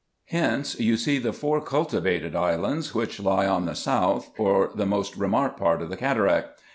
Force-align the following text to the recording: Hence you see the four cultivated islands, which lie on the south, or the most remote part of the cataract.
Hence 0.29 0.79
you 0.79 0.97
see 0.97 1.19
the 1.19 1.31
four 1.31 1.61
cultivated 1.61 2.35
islands, 2.35 2.95
which 2.95 3.19
lie 3.19 3.45
on 3.45 3.67
the 3.67 3.75
south, 3.75 4.31
or 4.39 4.71
the 4.73 4.87
most 4.87 5.15
remote 5.15 5.57
part 5.57 5.83
of 5.83 5.91
the 5.91 5.95
cataract. 5.97 6.59